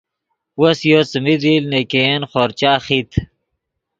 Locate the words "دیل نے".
1.43-1.81